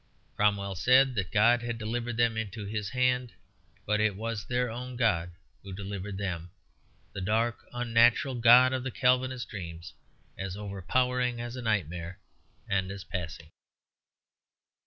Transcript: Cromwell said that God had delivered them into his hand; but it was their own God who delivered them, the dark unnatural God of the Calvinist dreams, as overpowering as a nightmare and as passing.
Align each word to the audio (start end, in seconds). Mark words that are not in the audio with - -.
Cromwell 0.35 0.73
said 0.73 1.13
that 1.13 1.31
God 1.31 1.61
had 1.61 1.77
delivered 1.77 2.17
them 2.17 2.35
into 2.35 2.65
his 2.65 2.89
hand; 2.89 3.33
but 3.85 3.99
it 3.99 4.15
was 4.15 4.43
their 4.45 4.67
own 4.67 4.95
God 4.95 5.29
who 5.61 5.71
delivered 5.73 6.17
them, 6.17 6.49
the 7.13 7.21
dark 7.21 7.59
unnatural 7.71 8.33
God 8.33 8.73
of 8.73 8.83
the 8.83 8.89
Calvinist 8.89 9.47
dreams, 9.49 9.93
as 10.39 10.57
overpowering 10.57 11.39
as 11.39 11.55
a 11.55 11.61
nightmare 11.61 12.17
and 12.67 12.89
as 12.89 13.03
passing. 13.03 13.51